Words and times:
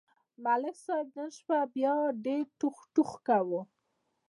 ملک 0.43 0.75
صاحب 0.85 1.07
نن 1.17 1.29
شپه 1.37 1.57
بیا 1.73 1.95
ډېر 2.25 2.43
ټوخ 2.59 2.77
ټوخ 2.93 3.11
کاوه. 3.27 3.61